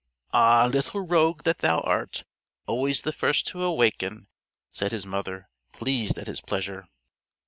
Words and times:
"Ah, 0.33 0.65
little 0.65 1.01
rogue 1.05 1.43
that 1.43 1.59
thou 1.59 1.79
art! 1.81 2.23
Always 2.65 3.03
the 3.03 3.11
first 3.11 3.45
to 3.49 3.69
waken," 3.71 4.29
said 4.71 4.91
his 4.91 5.05
mother, 5.05 5.47
pleased 5.73 6.17
at 6.17 6.25
his 6.25 6.41
pleasure. 6.41 6.87